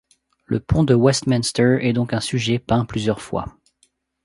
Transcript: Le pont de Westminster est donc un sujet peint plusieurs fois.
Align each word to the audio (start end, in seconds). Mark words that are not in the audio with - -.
Le 0.47 0.59
pont 0.59 0.83
de 0.83 0.95
Westminster 0.95 1.77
est 1.81 1.93
donc 1.93 2.11
un 2.11 2.19
sujet 2.21 2.57
peint 2.57 2.85
plusieurs 2.85 3.21
fois. 3.21 3.45